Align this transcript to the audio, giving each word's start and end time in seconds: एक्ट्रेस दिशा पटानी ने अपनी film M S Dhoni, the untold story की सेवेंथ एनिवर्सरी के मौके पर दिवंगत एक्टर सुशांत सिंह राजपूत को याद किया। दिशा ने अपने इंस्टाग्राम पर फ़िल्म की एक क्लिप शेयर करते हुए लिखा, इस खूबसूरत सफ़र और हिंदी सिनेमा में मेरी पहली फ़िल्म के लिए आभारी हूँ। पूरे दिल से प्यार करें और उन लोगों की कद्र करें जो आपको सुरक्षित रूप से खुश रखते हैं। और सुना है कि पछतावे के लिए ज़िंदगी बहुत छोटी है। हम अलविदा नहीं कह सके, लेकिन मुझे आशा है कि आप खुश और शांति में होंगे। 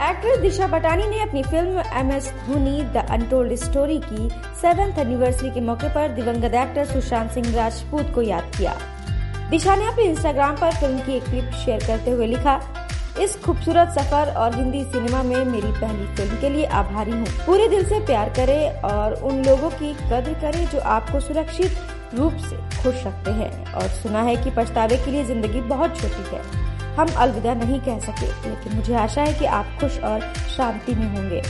एक्ट्रेस 0.00 0.38
दिशा 0.38 0.66
पटानी 0.66 1.06
ने 1.06 1.20
अपनी 1.20 1.42
film 1.42 1.82
M 1.98 2.10
S 2.12 2.26
Dhoni, 2.40 2.82
the 2.84 3.04
untold 3.10 3.54
story 3.54 3.98
की 4.00 4.28
सेवेंथ 4.60 4.98
एनिवर्सरी 4.98 5.50
के 5.50 5.60
मौके 5.60 5.88
पर 5.94 6.08
दिवंगत 6.14 6.54
एक्टर 6.54 6.84
सुशांत 6.84 7.30
सिंह 7.30 7.50
राजपूत 7.54 8.12
को 8.14 8.22
याद 8.22 8.52
किया। 8.58 8.76
दिशा 9.50 9.74
ने 9.76 9.86
अपने 9.86 10.04
इंस्टाग्राम 10.04 10.56
पर 10.56 10.70
फ़िल्म 10.72 10.98
की 10.98 11.16
एक 11.16 11.24
क्लिप 11.24 11.50
शेयर 11.64 11.86
करते 11.86 12.10
हुए 12.10 12.26
लिखा, 12.26 12.60
इस 13.20 13.36
खूबसूरत 13.44 13.98
सफ़र 13.98 14.32
और 14.34 14.54
हिंदी 14.56 14.84
सिनेमा 14.84 15.22
में 15.22 15.44
मेरी 15.44 15.72
पहली 15.72 16.06
फ़िल्म 16.16 16.40
के 16.40 16.50
लिए 16.50 16.66
आभारी 16.82 17.10
हूँ। 17.10 17.26
पूरे 17.46 17.68
दिल 17.68 17.84
से 17.84 18.00
प्यार 18.06 18.32
करें 18.36 18.80
और 18.82 19.14
उन 19.22 19.44
लोगों 19.44 19.70
की 19.72 19.92
कद्र 20.04 20.34
करें 20.42 20.64
जो 20.66 20.80
आपको 20.94 21.20
सुरक्षित 21.20 22.14
रूप 22.14 22.36
से 22.40 22.56
खुश 22.82 23.04
रखते 23.06 23.30
हैं। 23.32 23.72
और 23.72 23.88
सुना 23.96 24.22
है 24.22 24.36
कि 24.36 24.50
पछतावे 24.50 24.96
के 24.96 25.10
लिए 25.10 25.24
ज़िंदगी 25.24 25.60
बहुत 25.68 26.00
छोटी 26.00 26.30
है। 26.30 26.42
हम 26.98 27.08
अलविदा 27.08 27.54
नहीं 27.54 27.80
कह 27.80 27.98
सके, 27.98 28.26
लेकिन 28.48 28.76
मुझे 28.76 28.94
आशा 28.94 29.22
है 29.22 29.34
कि 29.34 29.44
आप 29.44 29.66
खुश 29.80 29.98
और 29.98 30.20
शांति 30.56 30.94
में 30.94 31.16
होंगे। 31.16 31.42